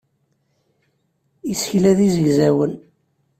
Isekla 1.51 1.91
d 1.97 1.99
izegzawen. 2.07 2.73